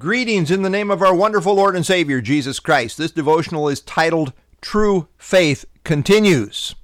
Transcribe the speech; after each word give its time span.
Greetings 0.00 0.50
in 0.50 0.62
the 0.62 0.70
name 0.70 0.90
of 0.90 1.02
our 1.02 1.14
wonderful 1.14 1.56
Lord 1.56 1.76
and 1.76 1.84
Savior, 1.84 2.22
Jesus 2.22 2.58
Christ. 2.58 2.96
This 2.96 3.10
devotional 3.10 3.68
is 3.68 3.82
titled 3.82 4.32
True 4.62 5.08
Faith 5.18 5.66
Continues. 5.84 6.74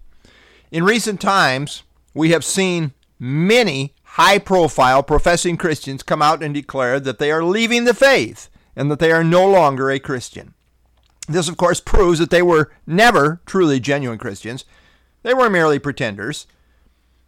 In 0.70 0.84
recent 0.84 1.18
times, 1.18 1.82
we 2.12 2.32
have 2.32 2.44
seen 2.44 2.92
many 3.18 3.94
high 4.02 4.36
profile 4.36 5.02
professing 5.02 5.56
Christians 5.56 6.02
come 6.02 6.20
out 6.20 6.42
and 6.42 6.52
declare 6.52 7.00
that 7.00 7.18
they 7.18 7.32
are 7.32 7.42
leaving 7.42 7.84
the 7.84 7.94
faith 7.94 8.50
and 8.76 8.90
that 8.90 8.98
they 8.98 9.12
are 9.12 9.24
no 9.24 9.48
longer 9.48 9.90
a 9.90 9.98
Christian. 9.98 10.52
This, 11.26 11.48
of 11.48 11.56
course, 11.56 11.80
proves 11.80 12.18
that 12.18 12.28
they 12.28 12.42
were 12.42 12.70
never 12.86 13.40
truly 13.46 13.80
genuine 13.80 14.18
Christians. 14.18 14.66
They 15.22 15.32
were 15.32 15.48
merely 15.48 15.78
pretenders. 15.78 16.46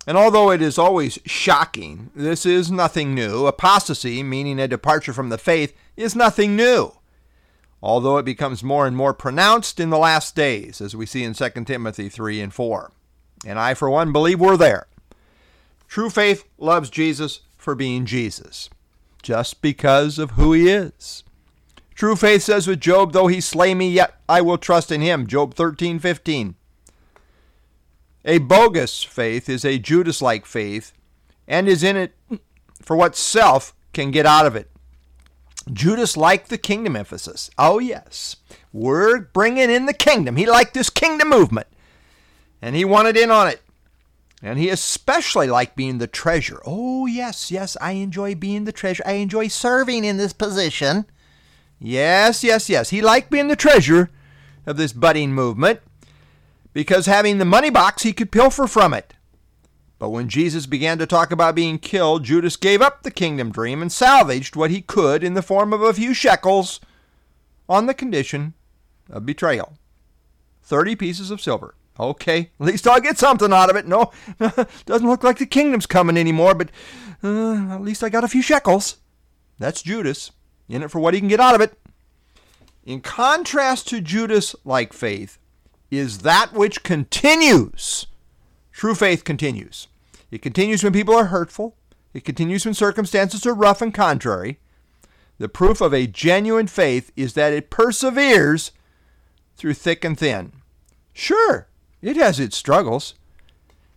And 0.09 0.17
although 0.17 0.51
it 0.51 0.63
is 0.63 0.79
always 0.79 1.19
shocking, 1.27 2.11
this 2.17 2.47
is 2.47 2.71
nothing 2.71 3.15
new. 3.15 3.47
Apostasy, 3.47 4.23
meaning 4.23 4.59
a 4.59 4.67
departure 4.67 5.13
from 5.13 5.29
the 5.29 5.37
faith, 5.37 5.77
is 5.99 6.17
nothing 6.17 6.57
new. 6.57 6.93
Although 7.83 8.17
it 8.17 8.25
becomes 8.25 8.65
more 8.65 8.87
and 8.87 8.97
more 8.97 9.13
pronounced 9.13 9.79
in 9.79 9.91
the 9.91 9.99
last 9.99 10.35
days, 10.35 10.81
as 10.81 10.97
we 10.97 11.05
see 11.05 11.25
in 11.25 11.35
2 11.35 11.51
Timothy 11.67 12.09
3 12.09 12.41
and 12.41 12.55
4. 12.55 12.91
And 13.45 13.59
I, 13.59 13.75
for 13.75 13.91
one, 13.91 14.11
believe 14.11 14.41
we're 14.41 14.57
there. 14.57 14.87
True 15.89 16.09
faith 16.09 16.49
loves 16.57 16.89
Jesus 16.89 17.41
for 17.59 17.75
being 17.75 18.07
Jesus, 18.07 18.71
just 19.23 19.61
because 19.61 20.19
of 20.19 20.31
who 20.31 20.55
he 20.55 20.71
is. 20.71 21.23
True 21.95 22.17
faith 22.17 22.45
says 22.45 22.67
with 22.67 22.81
Job, 22.81 23.13
though 23.13 23.27
he 23.27 23.43
slay 23.43 23.75
me, 23.75 23.91
yet 23.91 24.15
I 24.27 24.41
will 24.41 24.57
trust 24.57 24.91
in 24.91 25.03
him. 25.03 25.27
Job 25.27 25.53
13, 25.53 25.99
15. 25.99 26.55
A 28.25 28.39
bogus 28.39 29.03
faith 29.03 29.49
is 29.49 29.65
a 29.65 29.79
Judas 29.79 30.21
like 30.21 30.45
faith 30.45 30.93
and 31.47 31.69
is 31.69 31.83
in 31.83 31.97
it 31.97 32.15
for 32.83 32.97
what 32.97 33.17
self 33.17 33.75
can 33.93 34.11
get 34.11 34.27
out 34.27 34.47
of 34.47 34.57
it. 34.57 34.71
Judas 35.73 36.17
liked 36.17 36.49
the 36.49 36.59
kingdom 36.59 36.97
emphasis. 36.97 37.51
Oh, 37.59 37.79
yes. 37.79 38.37
We're 38.73 39.21
bringing 39.21 39.71
in 39.71 39.87
the 39.87 39.93
kingdom. 39.93 40.37
He 40.37 40.47
liked 40.47 40.75
this 40.75 40.91
kingdom 40.91 41.29
movement 41.29 41.67
and 42.61 42.75
he 42.75 42.85
wanted 42.85 43.17
in 43.17 43.31
on 43.31 43.49
it. 43.49 43.63
And 44.41 44.59
he 44.59 44.69
especially 44.69 45.49
liked 45.49 45.75
being 45.75 45.99
the 45.99 46.07
treasure. 46.07 46.61
Oh, 46.65 47.07
yes, 47.07 47.51
yes, 47.51 47.77
I 47.81 47.93
enjoy 47.93 48.37
being 48.37 48.65
the 48.65 48.73
treasure. 48.73 49.03
I 49.05 49.15
enjoy 49.15 49.49
serving 49.49 50.05
in 50.05 50.17
this 50.17 50.33
position. 50.33 51.07
Yes, 51.81 52.45
yes, 52.45 52.69
yes. 52.69 52.91
He 52.91 53.03
liked 53.03 53.31
being 53.31 53.49
the 53.49 53.57
treasure 53.57 54.11
of 54.65 54.77
this 54.77 54.93
budding 54.93 55.33
movement 55.33 55.81
because 56.79 57.07
having 57.07 57.39
the 57.39 57.45
money 57.45 57.71
box, 57.71 58.05
he 58.05 58.13
could 58.13 58.31
pilfer 58.31 58.69
from 58.69 58.95
it. 58.95 59.13
But 59.99 60.11
when 60.11 60.29
Jesus 60.29 60.65
began 60.67 60.97
to 60.99 61.09
talk 61.09 61.33
about 61.33 61.57
being 61.57 61.81
killed, 61.81 62.23
Judas 62.23 62.55
gave 62.55 62.81
up 62.81 63.03
the 63.03 63.11
kingdom 63.11 63.51
dream 63.51 63.83
and 63.83 63.91
salvaged 63.91 64.55
what 64.55 64.71
he 64.71 64.81
could 64.81 65.25
in 65.25 65.35
the 65.35 65.43
form 65.43 65.73
of 65.73 65.83
a 65.83 65.93
few 65.93 66.15
shekels 66.15 66.79
on 67.69 67.87
the 67.87 67.95
condition 67.95 68.55
of 69.11 69.27
betrayal. 69.27 69.77
30 70.63 70.95
pieces 70.95 71.33
of 71.33 71.41
silver. 71.41 71.75
Okay, 71.99 72.53
at 72.61 72.67
least 72.67 72.87
I'll 72.87 73.01
get 73.01 73.19
something 73.19 73.53
out 73.53 73.71
of 73.71 73.75
it. 73.75 73.89
No, 73.89 74.13
doesn't 74.87 75.09
look 75.09 75.25
like 75.25 75.39
the 75.39 75.47
kingdom's 75.47 75.87
coming 75.87 76.17
anymore, 76.17 76.55
but 76.55 76.71
uh, 77.25 77.75
at 77.75 77.83
least 77.83 78.05
I 78.05 78.09
got 78.09 78.23
a 78.23 78.29
few 78.29 78.41
shekels. 78.41 78.99
That's 79.59 79.83
Judas, 79.83 80.31
in 80.69 80.85
it 80.85 80.93
for 80.93 81.01
what 81.01 81.15
he 81.15 81.19
can 81.19 81.29
get 81.29 81.41
out 81.41 81.57
of 81.57 81.61
it. 81.61 81.77
In 82.85 83.01
contrast 83.01 83.89
to 83.89 84.01
Judas 84.01 84.55
like 84.65 84.93
faith, 84.93 85.41
is 85.91 86.19
that 86.19 86.53
which 86.53 86.83
continues. 86.83 88.07
True 88.73 88.95
faith 88.95 89.25
continues. 89.25 89.89
It 90.31 90.43
continues 90.43 90.85
when 90.85 90.93
people 90.93 91.15
are 91.15 91.27
hurtful. 91.27 91.77
It 92.15 92.25
continues 92.25 92.65
when 92.65 92.75
circumstances 92.75 93.47
are 93.47 93.55
rough 93.55 93.83
and 93.83 93.93
contrary. 93.93 94.59
The 95.39 95.49
proof 95.49 95.81
of 95.81 95.95
a 95.95 96.07
genuine 96.07 96.67
faith 96.67 97.13
is 97.17 97.35
that 97.35 97.53
it 97.53 97.71
perseveres 97.71 98.73
through 99.57 99.75
thick 99.75 100.05
and 100.05 100.19
thin. 100.19 100.53
Sure, 101.13 101.69
it 102.03 102.17
has 102.17 102.39
its 102.39 102.57
struggles, 102.57 103.15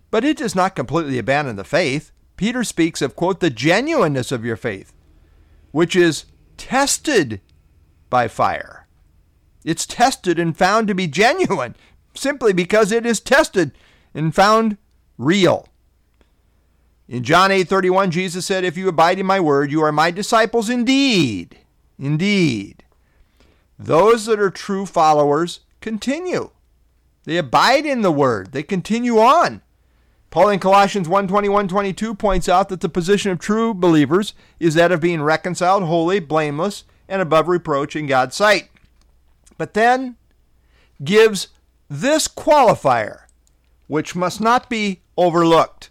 but 0.10 0.24
it 0.24 0.38
does 0.38 0.56
not 0.56 0.76
completely 0.76 1.18
abandon 1.18 1.56
the 1.56 1.64
faith. 1.64 2.12
Peter 2.38 2.64
speaks 2.64 3.02
of, 3.02 3.16
quote, 3.16 3.40
the 3.40 3.50
genuineness 3.50 4.32
of 4.32 4.46
your 4.46 4.56
faith, 4.56 4.94
which 5.72 5.96
is 5.96 6.26
tested 6.58 7.42
by 8.10 8.28
fire. 8.28 8.88
It's 9.64 9.86
tested 9.86 10.40
and 10.40 10.58
found 10.58 10.88
to 10.88 10.96
be 10.96 11.08
genuine 11.08 11.76
simply 12.14 12.54
because 12.54 12.92
it 12.92 13.06
is 13.06 13.20
tested 13.20 13.72
and 14.14 14.34
found 14.36 14.78
real. 15.18 15.68
In 17.08 17.24
John 17.24 17.52
8:31 17.52 18.12
Jesus 18.12 18.46
said, 18.46 18.64
"If 18.64 18.78
you 18.78 18.88
abide 18.88 19.20
in 19.20 19.26
my 19.26 19.40
word, 19.40 19.72
you 19.72 19.84
are 19.84 19.92
my 19.92 20.12
disciples 20.12 20.70
indeed." 20.70 21.58
Indeed. 22.00 22.84
Those 23.78 24.26
that 24.26 24.40
are 24.40 24.50
true 24.50 24.86
followers 24.86 25.62
continue. 25.82 26.52
They 27.26 27.38
abide 27.38 27.86
in 27.86 28.02
the 28.02 28.12
word. 28.12 28.52
They 28.52 28.64
continue 28.64 29.20
on. 29.20 29.62
Paul 30.30 30.50
in 30.50 30.60
Colossians 30.60 31.10
1:21, 31.10 31.68
22 31.68 32.16
points 32.16 32.48
out 32.48 32.70
that 32.70 32.82
the 32.82 32.90
position 32.90 33.32
of 33.32 33.40
true 33.40 33.74
believers 33.74 34.34
is 34.60 34.76
that 34.76 34.92
of 34.92 35.02
being 35.02 35.22
reconciled, 35.22 35.84
holy, 35.84 36.20
blameless, 36.20 36.86
and 37.10 37.22
above 37.22 37.48
reproach 37.48 37.96
in 37.96 38.08
God's 38.08 38.36
sight 38.36 38.70
but 39.62 39.76
then 39.76 40.16
gives 41.04 41.50
this 41.92 42.30
qualifier, 42.30 43.24
which 43.88 44.16
must 44.16 44.40
not 44.40 44.70
be 44.70 45.02
overlooked. 45.18 45.90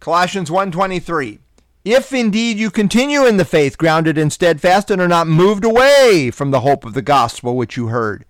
Colossians 0.00 0.50
1:23 0.50 1.40
If 1.84 2.14
indeed 2.14 2.56
you 2.56 2.70
continue 2.70 3.26
in 3.26 3.36
the 3.36 3.44
faith 3.44 3.76
grounded 3.76 4.16
and 4.16 4.32
steadfast 4.32 4.90
and 4.90 5.02
are 5.02 5.08
not 5.08 5.26
moved 5.26 5.62
away 5.62 6.30
from 6.30 6.50
the 6.50 6.60
hope 6.60 6.86
of 6.86 6.94
the 6.94 7.02
gospel 7.02 7.54
which 7.54 7.76
you 7.76 7.88
heard, 7.88 8.24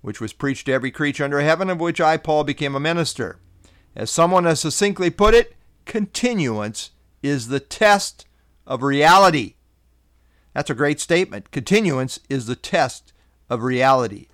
which 0.00 0.20
was 0.20 0.32
preached 0.32 0.66
to 0.66 0.72
every 0.72 0.90
creature 0.90 1.22
under 1.22 1.42
heaven 1.42 1.70
of 1.70 1.78
which 1.78 2.00
I 2.00 2.16
Paul 2.16 2.42
became 2.42 2.74
a 2.74 2.80
minister. 2.80 3.38
As 3.94 4.10
someone 4.10 4.46
has 4.46 4.58
succinctly 4.58 5.10
put 5.10 5.32
it, 5.32 5.54
continuance 5.84 6.90
is 7.22 7.46
the 7.46 7.60
test 7.60 8.26
of 8.66 8.82
reality. 8.82 9.54
That's 10.54 10.70
a 10.70 10.74
great 10.74 10.98
statement. 10.98 11.52
Continuance 11.52 12.18
is 12.28 12.46
the 12.46 12.56
test 12.56 13.12
of 13.48 13.62
reality. 13.62 14.26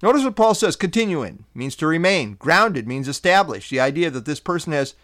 Notice 0.00 0.24
what 0.24 0.36
Paul 0.36 0.54
says 0.54 0.76
continuing 0.76 1.44
means 1.54 1.74
to 1.76 1.86
remain, 1.86 2.34
grounded 2.34 2.86
means 2.86 3.08
established. 3.08 3.70
The 3.70 3.80
idea 3.80 4.10
that 4.10 4.26
this 4.26 4.40
person 4.40 4.72
has 4.72 4.94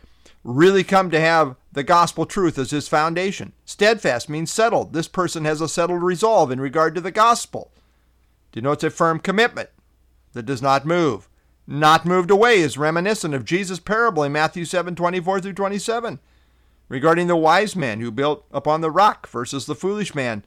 really 0.44 0.84
come 0.84 1.10
to 1.10 1.20
have 1.20 1.56
the 1.72 1.82
gospel 1.82 2.26
truth 2.26 2.58
as 2.58 2.70
his 2.70 2.86
foundation. 2.86 3.52
Steadfast 3.64 4.28
means 4.28 4.52
settled. 4.52 4.92
This 4.92 5.08
person 5.08 5.44
has 5.44 5.60
a 5.60 5.68
settled 5.68 6.02
resolve 6.02 6.50
in 6.50 6.60
regard 6.60 6.94
to 6.94 7.00
the 7.00 7.10
gospel. 7.10 7.72
Denotes 8.52 8.84
a 8.84 8.90
firm 8.90 9.18
commitment 9.18 9.70
that 10.32 10.46
does 10.46 10.62
not 10.62 10.86
move. 10.86 11.28
Not 11.66 12.04
moved 12.04 12.30
away 12.30 12.58
is 12.58 12.76
reminiscent 12.76 13.34
of 13.34 13.44
Jesus' 13.44 13.80
parable 13.80 14.22
in 14.22 14.32
Matthew 14.32 14.64
7 14.64 14.94
24 14.94 15.40
through 15.40 15.52
27 15.54 16.20
regarding 16.88 17.26
the 17.26 17.36
wise 17.36 17.74
man 17.74 18.00
who 18.00 18.10
built 18.10 18.44
upon 18.52 18.80
the 18.80 18.90
rock 18.90 19.26
versus 19.26 19.64
the 19.64 19.74
foolish 19.74 20.14
man 20.14 20.44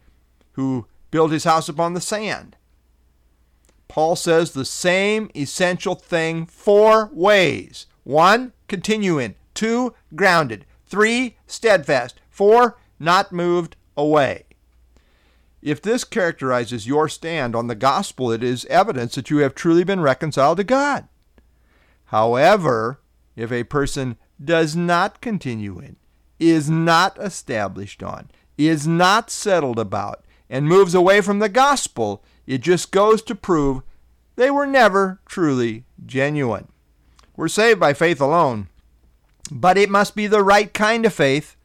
who 0.53 0.85
built 1.09 1.31
his 1.31 1.43
house 1.43 1.67
upon 1.67 1.93
the 1.93 2.01
sand. 2.01 2.55
Paul 3.87 4.15
says 4.15 4.51
the 4.51 4.65
same 4.65 5.29
essential 5.35 5.95
thing 5.95 6.45
four 6.45 7.09
ways. 7.13 7.85
One, 8.03 8.53
continuing. 8.67 9.35
Two, 9.53 9.93
grounded. 10.15 10.65
Three, 10.85 11.37
steadfast. 11.47 12.19
Four, 12.29 12.77
not 12.99 13.31
moved 13.31 13.75
away. 13.95 14.43
If 15.61 15.81
this 15.81 16.03
characterizes 16.03 16.87
your 16.87 17.09
stand 17.09 17.55
on 17.55 17.67
the 17.67 17.75
gospel, 17.75 18.31
it 18.31 18.43
is 18.43 18.65
evidence 18.65 19.15
that 19.15 19.29
you 19.29 19.39
have 19.39 19.55
truly 19.55 19.83
been 19.83 20.01
reconciled 20.01 20.57
to 20.57 20.63
God. 20.63 21.07
However, 22.05 23.01
if 23.35 23.51
a 23.51 23.63
person 23.63 24.17
does 24.43 24.75
not 24.75 25.19
continue 25.19 25.79
in, 25.79 25.97
is 26.39 26.69
not 26.69 27.17
established 27.19 28.03
on, 28.03 28.29
is 28.57 28.87
not 28.87 29.29
settled 29.29 29.79
about, 29.79 30.23
and 30.49 30.67
moves 30.67 30.93
away 30.95 31.21
from 31.21 31.39
the 31.39 31.49
gospel, 31.49 32.23
it 32.47 32.61
just 32.61 32.91
goes 32.91 33.21
to 33.23 33.35
prove 33.35 33.83
they 34.35 34.49
were 34.49 34.65
never 34.65 35.19
truly 35.25 35.83
genuine. 36.05 36.69
We're 37.35 37.47
saved 37.47 37.79
by 37.79 37.93
faith 37.93 38.21
alone, 38.21 38.69
but 39.51 39.77
it 39.77 39.89
must 39.89 40.15
be 40.15 40.25
the 40.25 40.43
right 40.43 40.73
kind 40.73 41.05
of 41.05 41.13
faith. 41.13 41.55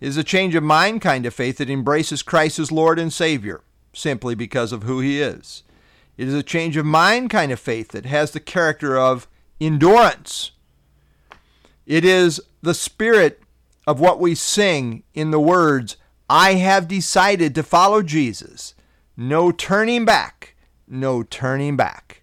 It 0.00 0.08
is 0.08 0.16
a 0.16 0.24
change 0.24 0.54
of 0.54 0.62
mind 0.64 1.00
kind 1.00 1.24
of 1.24 1.32
faith 1.32 1.58
that 1.58 1.70
embraces 1.70 2.22
Christ 2.22 2.58
as 2.58 2.72
Lord 2.72 2.98
and 2.98 3.12
Savior 3.12 3.62
simply 3.94 4.34
because 4.34 4.72
of 4.72 4.82
who 4.82 5.00
He 5.00 5.20
is. 5.20 5.62
It 6.16 6.28
is 6.28 6.34
a 6.34 6.42
change 6.42 6.76
of 6.76 6.84
mind 6.84 7.30
kind 7.30 7.52
of 7.52 7.60
faith 7.60 7.88
that 7.88 8.06
has 8.06 8.32
the 8.32 8.40
character 8.40 8.98
of 8.98 9.28
endurance. 9.60 10.50
It 11.86 12.04
is 12.04 12.40
the 12.60 12.74
spirit 12.74 13.42
of 13.86 14.00
what 14.00 14.20
we 14.20 14.34
sing 14.34 15.02
in 15.14 15.30
the 15.30 15.40
words, 15.40 15.96
I 16.28 16.54
have 16.54 16.88
decided 16.88 17.54
to 17.54 17.62
follow 17.62 18.02
Jesus 18.02 18.74
no 19.16 19.52
turning 19.52 20.04
back, 20.04 20.54
no 20.88 21.22
turning 21.22 21.76
back. 21.76 22.22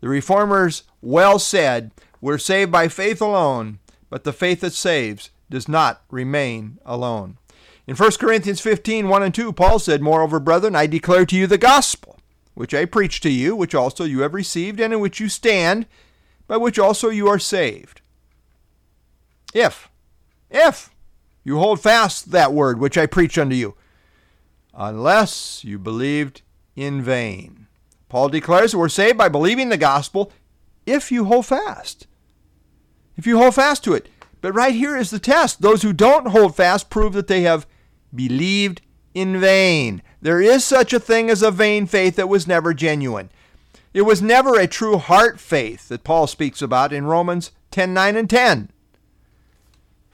The 0.00 0.08
Reformers 0.08 0.84
well 1.00 1.38
said, 1.38 1.90
We're 2.20 2.38
saved 2.38 2.70
by 2.70 2.88
faith 2.88 3.20
alone, 3.20 3.78
but 4.10 4.24
the 4.24 4.32
faith 4.32 4.60
that 4.60 4.72
saves 4.72 5.30
does 5.50 5.68
not 5.68 6.02
remain 6.10 6.78
alone. 6.84 7.38
In 7.86 7.94
1 7.94 8.12
Corinthians 8.12 8.60
15, 8.60 9.08
1 9.08 9.22
and 9.22 9.34
2, 9.34 9.52
Paul 9.52 9.78
said, 9.78 10.02
Moreover, 10.02 10.40
brethren, 10.40 10.74
I 10.74 10.86
declare 10.86 11.24
to 11.26 11.36
you 11.36 11.46
the 11.46 11.58
gospel, 11.58 12.18
which 12.54 12.74
I 12.74 12.84
preached 12.84 13.22
to 13.22 13.30
you, 13.30 13.54
which 13.54 13.74
also 13.74 14.04
you 14.04 14.20
have 14.20 14.34
received, 14.34 14.80
and 14.80 14.92
in 14.92 15.00
which 15.00 15.20
you 15.20 15.28
stand, 15.28 15.86
by 16.48 16.56
which 16.56 16.78
also 16.78 17.10
you 17.10 17.28
are 17.28 17.38
saved. 17.38 18.00
If, 19.54 19.88
if 20.50 20.90
you 21.44 21.58
hold 21.58 21.80
fast 21.80 22.32
that 22.32 22.52
word 22.52 22.80
which 22.80 22.98
I 22.98 23.06
preach 23.06 23.38
unto 23.38 23.54
you, 23.54 23.76
unless 24.76 25.64
you 25.64 25.78
believed 25.78 26.42
in 26.76 27.02
vain. 27.02 27.66
Paul 28.08 28.28
declares 28.28 28.72
that 28.72 28.78
we're 28.78 28.88
saved 28.88 29.18
by 29.18 29.28
believing 29.28 29.70
the 29.70 29.76
gospel 29.76 30.32
if 30.84 31.10
you 31.10 31.24
hold 31.24 31.46
fast. 31.46 32.06
If 33.16 33.26
you 33.26 33.38
hold 33.38 33.54
fast 33.54 33.82
to 33.84 33.94
it. 33.94 34.08
But 34.40 34.52
right 34.52 34.74
here 34.74 34.96
is 34.96 35.10
the 35.10 35.18
test. 35.18 35.62
Those 35.62 35.82
who 35.82 35.92
don't 35.92 36.28
hold 36.28 36.54
fast 36.54 36.90
prove 36.90 37.14
that 37.14 37.26
they 37.26 37.42
have 37.42 37.66
believed 38.14 38.82
in 39.14 39.40
vain. 39.40 40.02
There 40.20 40.40
is 40.40 40.64
such 40.64 40.92
a 40.92 41.00
thing 41.00 41.30
as 41.30 41.42
a 41.42 41.50
vain 41.50 41.86
faith 41.86 42.16
that 42.16 42.28
was 42.28 42.46
never 42.46 42.74
genuine. 42.74 43.30
It 43.94 44.02
was 44.02 44.20
never 44.20 44.58
a 44.58 44.66
true 44.66 44.98
heart 44.98 45.40
faith 45.40 45.88
that 45.88 46.04
Paul 46.04 46.26
speaks 46.26 46.60
about 46.60 46.92
in 46.92 47.06
Romans 47.06 47.50
10 47.70 47.94
9 47.94 48.16
and 48.16 48.28
10. 48.28 48.70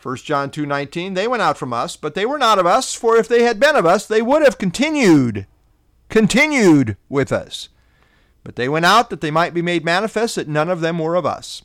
1 0.03 0.17
John 0.25 0.51
2:19 0.51 1.15
They 1.15 1.29
went 1.29 1.43
out 1.43 1.57
from 1.57 1.73
us, 1.73 1.97
but 1.97 2.15
they 2.15 2.27
were 2.27 2.39
not 2.39 2.59
of 2.59 2.67
us, 2.67 2.95
for 2.95 3.17
if 3.17 3.29
they 3.29 3.45
had 3.45 3.61
been 3.61 3.77
of 3.77 3.87
us, 3.87 4.05
they 4.07 4.23
would 4.23 4.43
have 4.43 4.59
continued 4.59 5.47
continued 6.13 6.97
with 7.09 7.33
us. 7.33 7.71
But 8.45 8.57
they 8.57 8.69
went 8.69 8.85
out 8.85 9.09
that 9.11 9.23
they 9.23 9.31
might 9.31 9.55
be 9.55 9.63
made 9.63 9.85
manifest 9.85 10.37
that 10.37 10.47
none 10.47 10.69
of 10.69 10.81
them 10.81 10.99
were 10.99 11.15
of 11.15 11.25
us. 11.25 11.63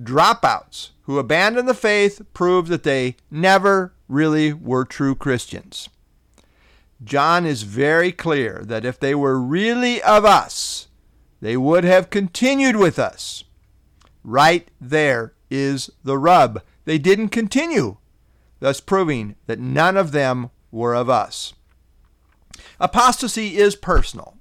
Dropouts 0.00 0.90
who 1.02 1.18
abandon 1.18 1.66
the 1.66 1.74
faith 1.74 2.22
prove 2.34 2.68
that 2.68 2.84
they 2.84 3.16
never 3.30 3.94
really 4.06 4.52
were 4.52 4.84
true 4.84 5.14
Christians. 5.14 5.88
John 7.02 7.44
is 7.46 7.62
very 7.62 8.12
clear 8.12 8.62
that 8.64 8.84
if 8.84 9.00
they 9.00 9.14
were 9.14 9.40
really 9.40 10.00
of 10.02 10.24
us, 10.24 10.88
they 11.40 11.56
would 11.56 11.84
have 11.84 12.10
continued 12.10 12.76
with 12.76 12.98
us. 12.98 13.42
Right 14.22 14.68
there 14.80 15.32
is 15.50 15.90
the 16.04 16.18
rub. 16.18 16.62
They 16.88 16.96
didn't 16.96 17.28
continue, 17.28 17.98
thus 18.60 18.80
proving 18.80 19.36
that 19.46 19.58
none 19.58 19.98
of 19.98 20.12
them 20.12 20.48
were 20.70 20.94
of 20.94 21.10
us. 21.10 21.52
Apostasy 22.80 23.58
is 23.58 23.76
personal. 23.76 24.38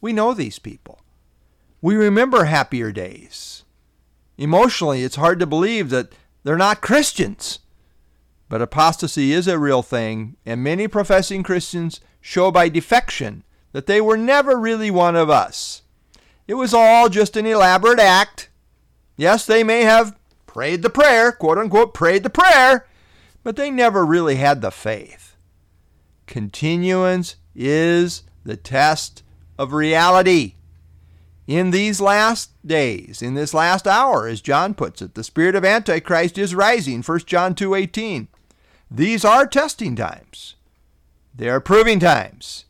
We 0.00 0.14
know 0.14 0.32
these 0.32 0.58
people. 0.58 1.02
We 1.82 1.96
remember 1.96 2.44
happier 2.44 2.90
days. 2.90 3.64
Emotionally, 4.38 5.02
it's 5.02 5.16
hard 5.16 5.38
to 5.40 5.46
believe 5.46 5.90
that 5.90 6.14
they're 6.42 6.56
not 6.56 6.80
Christians. 6.80 7.58
But 8.48 8.62
apostasy 8.62 9.32
is 9.32 9.46
a 9.46 9.58
real 9.58 9.82
thing, 9.82 10.38
and 10.46 10.64
many 10.64 10.88
professing 10.88 11.42
Christians 11.42 12.00
show 12.22 12.50
by 12.50 12.70
defection 12.70 13.44
that 13.72 13.84
they 13.84 14.00
were 14.00 14.16
never 14.16 14.58
really 14.58 14.90
one 14.90 15.16
of 15.16 15.28
us. 15.28 15.82
It 16.48 16.54
was 16.54 16.72
all 16.72 17.10
just 17.10 17.36
an 17.36 17.44
elaborate 17.44 18.00
act. 18.00 18.48
Yes, 19.18 19.44
they 19.44 19.62
may 19.62 19.82
have 19.82 20.16
prayed 20.60 20.82
the 20.82 20.90
prayer, 20.90 21.32
quote 21.32 21.56
unquote, 21.56 21.94
prayed 21.94 22.22
the 22.22 22.28
prayer, 22.28 22.86
but 23.42 23.56
they 23.56 23.70
never 23.70 24.04
really 24.04 24.36
had 24.36 24.60
the 24.60 24.70
faith. 24.70 25.34
Continuance 26.26 27.36
is 27.54 28.24
the 28.44 28.58
test 28.58 29.22
of 29.58 29.72
reality. 29.72 30.56
In 31.46 31.70
these 31.70 31.98
last 31.98 32.50
days, 32.62 33.22
in 33.22 33.32
this 33.32 33.54
last 33.54 33.86
hour, 33.86 34.28
as 34.28 34.42
John 34.42 34.74
puts 34.74 35.00
it, 35.00 35.14
the 35.14 35.24
spirit 35.24 35.54
of 35.54 35.64
Antichrist 35.64 36.36
is 36.36 36.54
rising, 36.54 37.02
1 37.02 37.20
John 37.20 37.54
2:18. 37.54 38.28
These 38.90 39.24
are 39.24 39.46
testing 39.46 39.96
times. 39.96 40.56
They 41.34 41.48
are 41.48 41.60
proving 41.60 42.00
times, 42.00 42.66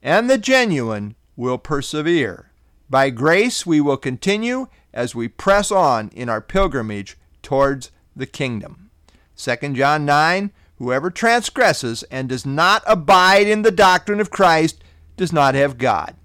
and 0.00 0.30
the 0.30 0.38
genuine 0.38 1.16
will 1.34 1.58
persevere. 1.58 2.52
By 2.88 3.10
grace 3.10 3.66
we 3.66 3.80
will 3.80 3.96
continue 3.96 4.68
as 4.94 5.16
we 5.16 5.26
press 5.26 5.72
on 5.72 6.08
in 6.10 6.28
our 6.28 6.40
pilgrimage 6.40 7.18
towards 7.52 7.90
the 8.16 8.24
kingdom. 8.24 8.88
2 9.36 9.74
John 9.74 10.06
9 10.06 10.52
Whoever 10.78 11.10
transgresses 11.10 12.02
and 12.04 12.30
does 12.30 12.46
not 12.46 12.82
abide 12.86 13.46
in 13.46 13.60
the 13.60 13.70
doctrine 13.70 14.20
of 14.20 14.30
Christ 14.30 14.82
does 15.18 15.34
not 15.34 15.54
have 15.54 15.76
God. 15.76 16.16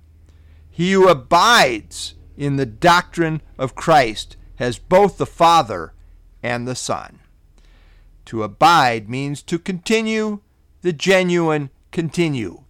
He 0.70 0.94
who 0.94 1.10
abides 1.10 2.16
in 2.38 2.56
the 2.56 2.66
doctrine 2.66 3.42
of 3.58 3.76
Christ 3.76 4.38
has 4.56 4.80
both 4.80 5.18
the 5.18 5.26
Father 5.26 5.92
and 6.42 6.66
the 6.66 6.76
Son. 6.76 7.20
To 8.28 8.44
abide 8.44 9.10
means 9.10 9.42
to 9.44 9.60
continue, 9.60 10.40
the 10.82 10.94
genuine 10.94 11.72
continue. 11.92 12.64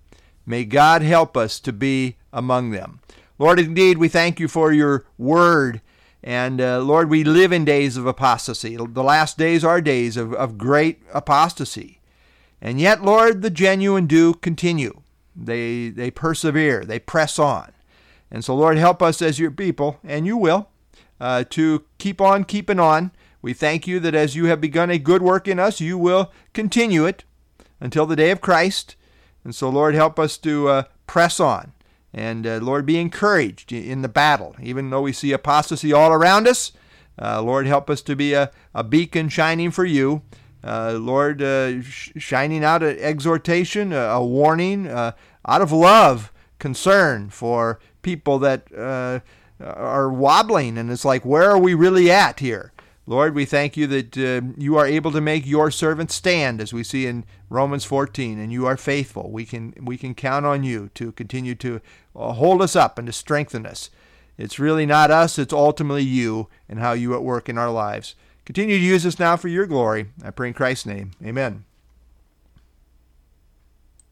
May 0.47 0.65
God 0.65 1.03
help 1.03 1.37
us 1.37 1.59
to 1.59 1.71
be 1.71 2.15
among 2.33 2.71
them. 2.71 3.01
Lord, 3.37 3.59
indeed, 3.59 3.99
we 3.99 4.07
thank 4.07 4.39
you 4.39 4.47
for 4.47 4.73
your 4.73 5.05
word 5.15 5.79
and 6.23 6.59
uh, 6.59 6.79
Lord, 6.79 7.09
we 7.09 7.23
live 7.23 7.51
in 7.51 7.65
days 7.65 7.95
of 7.97 8.05
apostasy. 8.05 8.75
The 8.75 9.03
last 9.03 9.37
days 9.37 9.63
are 9.63 9.81
days 9.81 10.17
of, 10.17 10.33
of 10.33 10.57
great 10.57 11.01
apostasy. 11.13 11.99
And 12.61 12.81
yet, 12.81 13.03
Lord, 13.03 13.41
the 13.41 13.49
genuine 13.49 14.07
do 14.07 14.33
continue. 14.33 15.01
They, 15.35 15.89
they 15.89 16.09
persevere, 16.09 16.83
they 16.83 16.99
press 16.99 17.37
on. 17.37 17.71
And 18.31 18.43
so, 18.43 18.55
Lord, 18.55 18.77
help 18.77 19.01
us 19.01 19.21
as 19.21 19.39
your 19.39 19.51
people, 19.51 19.99
and 20.03 20.25
you 20.25 20.35
will, 20.35 20.69
uh, 21.19 21.43
to 21.51 21.85
keep 21.97 22.19
on 22.19 22.43
keeping 22.43 22.79
on. 22.79 23.11
We 23.41 23.53
thank 23.53 23.87
you 23.87 23.99
that 23.99 24.15
as 24.15 24.35
you 24.35 24.45
have 24.45 24.59
begun 24.59 24.89
a 24.89 24.97
good 24.97 25.21
work 25.21 25.47
in 25.47 25.59
us, 25.59 25.79
you 25.79 25.97
will 25.97 26.31
continue 26.53 27.05
it 27.05 27.23
until 27.79 28.05
the 28.05 28.15
day 28.15 28.31
of 28.31 28.41
Christ. 28.41 28.95
And 29.43 29.55
so, 29.55 29.69
Lord, 29.69 29.95
help 29.95 30.19
us 30.19 30.37
to 30.39 30.67
uh, 30.67 30.83
press 31.05 31.39
on. 31.39 31.71
And 32.17 32.47
uh, 32.47 32.57
Lord, 32.57 32.87
be 32.87 32.99
encouraged 32.99 33.71
in 33.71 34.01
the 34.01 34.09
battle. 34.09 34.55
Even 34.59 34.89
though 34.89 35.03
we 35.03 35.13
see 35.13 35.33
apostasy 35.33 35.93
all 35.93 36.11
around 36.11 36.47
us, 36.47 36.71
uh, 37.21 37.43
Lord, 37.43 37.67
help 37.67 37.91
us 37.91 38.01
to 38.01 38.15
be 38.15 38.33
a, 38.33 38.49
a 38.73 38.83
beacon 38.83 39.29
shining 39.29 39.69
for 39.69 39.85
you. 39.85 40.23
Uh, 40.63 40.97
Lord, 40.99 41.43
uh, 41.43 41.83
sh- 41.83 42.13
shining 42.17 42.63
out 42.63 42.81
an 42.81 42.97
exhortation, 42.97 43.93
a, 43.93 43.99
a 43.99 44.25
warning, 44.25 44.87
uh, 44.87 45.11
out 45.47 45.61
of 45.61 45.71
love, 45.71 46.33
concern 46.57 47.29
for 47.29 47.79
people 48.01 48.39
that 48.39 48.75
uh, 48.75 49.19
are 49.63 50.09
wobbling. 50.11 50.75
And 50.79 50.89
it's 50.89 51.05
like, 51.05 51.23
where 51.23 51.51
are 51.51 51.59
we 51.59 51.75
really 51.75 52.09
at 52.09 52.39
here? 52.39 52.73
Lord, 53.09 53.33
we 53.33 53.45
thank 53.45 53.77
you 53.77 53.87
that 53.87 54.17
uh, 54.17 54.41
you 54.57 54.75
are 54.75 54.85
able 54.85 55.11
to 55.13 55.21
make 55.21 55.47
your 55.47 55.71
servant 55.71 56.11
stand, 56.11 56.59
as 56.59 56.73
we 56.73 56.83
see 56.83 57.07
in 57.07 57.23
Romans 57.49 57.85
14, 57.85 58.37
and 58.37 58.51
you 58.51 58.65
are 58.65 58.75
faithful. 58.75 59.31
We 59.31 59.45
can 59.45 59.73
we 59.81 59.97
can 59.97 60.13
count 60.13 60.45
on 60.45 60.65
you 60.65 60.89
to 60.95 61.13
continue 61.13 61.55
to 61.55 61.79
uh, 62.13 62.33
hold 62.33 62.61
us 62.61 62.75
up 62.75 62.99
and 62.99 63.07
to 63.07 63.13
strengthen 63.13 63.65
us. 63.65 63.89
It's 64.37 64.59
really 64.59 64.85
not 64.85 65.09
us; 65.09 65.39
it's 65.39 65.53
ultimately 65.53 66.03
you 66.03 66.49
and 66.67 66.79
how 66.79 66.91
you 66.91 67.15
at 67.15 67.23
work 67.23 67.47
in 67.47 67.57
our 67.57 67.71
lives. 67.71 68.13
Continue 68.43 68.77
to 68.77 68.83
use 68.83 69.05
us 69.05 69.19
now 69.19 69.37
for 69.37 69.47
your 69.47 69.65
glory. 69.65 70.07
I 70.21 70.31
pray 70.31 70.49
in 70.49 70.53
Christ's 70.53 70.85
name. 70.85 71.11
Amen. 71.25 71.63